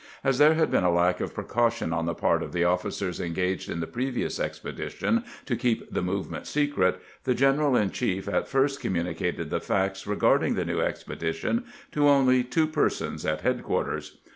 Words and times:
As 0.23 0.39
there 0.39 0.55
had 0.55 0.71
been 0.71 0.83
a 0.83 0.89
lack 0.91 1.21
of 1.21 1.35
precaution 1.35 1.93
on 1.93 2.07
the 2.07 2.15
part 2.15 2.41
of 2.41 2.53
the 2.53 2.63
officers 2.63 3.19
engaged 3.21 3.69
in 3.69 3.81
the 3.81 3.85
previous 3.85 4.39
expedi 4.39 4.89
tion 4.89 5.23
to 5.45 5.55
keep 5.55 5.93
the 5.93 6.01
movement 6.01 6.47
secret, 6.47 6.99
the 7.23 7.35
general 7.35 7.75
in 7.75 7.91
chief 7.91 8.27
at 8.27 8.47
first 8.47 8.79
communicated 8.81 9.51
the 9.51 9.61
facts 9.61 10.07
regarding 10.07 10.55
the 10.55 10.65
new 10.65 10.79
expe 10.79 11.19
dition 11.19 11.65
to 11.91 12.09
only 12.09 12.43
two 12.43 12.65
persons 12.65 13.27
at 13.27 13.41
headquarters. 13.41 14.17